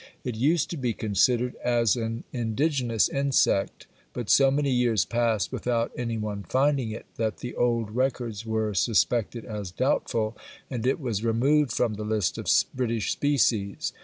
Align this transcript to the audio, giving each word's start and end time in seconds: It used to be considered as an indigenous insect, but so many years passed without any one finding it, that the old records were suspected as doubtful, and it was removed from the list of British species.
It 0.23 0.33
used 0.33 0.71
to 0.71 0.77
be 0.77 0.93
considered 0.95 1.53
as 1.63 1.95
an 1.95 2.23
indigenous 2.33 3.07
insect, 3.07 3.85
but 4.13 4.31
so 4.31 4.49
many 4.49 4.71
years 4.71 5.05
passed 5.05 5.51
without 5.51 5.91
any 5.95 6.17
one 6.17 6.41
finding 6.41 6.89
it, 6.89 7.05
that 7.17 7.37
the 7.37 7.53
old 7.53 7.91
records 7.91 8.43
were 8.43 8.73
suspected 8.73 9.45
as 9.45 9.69
doubtful, 9.69 10.35
and 10.71 10.87
it 10.87 10.99
was 10.99 11.23
removed 11.23 11.71
from 11.71 11.93
the 11.93 12.03
list 12.03 12.39
of 12.39 12.47
British 12.75 13.11
species. 13.11 13.93